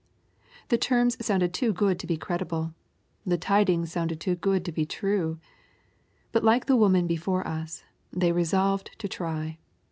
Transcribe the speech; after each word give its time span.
The 0.69 0.79
terms 0.79 1.15
sounded 1.23 1.53
too 1.53 1.71
good 1.71 1.99
to 1.99 2.07
be 2.07 2.17
cred 2.17 2.39
ible. 2.43 2.73
The 3.23 3.37
tidings 3.37 3.91
sounded 3.91 4.19
too 4.19 4.33
good 4.33 4.65
to 4.65 4.71
be 4.71 4.83
true. 4.83 5.37
But, 6.31 6.43
like 6.43 6.65
the 6.65 6.75
woman 6.75 7.05
beforie 7.07 7.45
us, 7.45 7.83
they 8.11 8.31
resolved 8.31 8.97
to 8.97 9.07
try. 9.07 9.59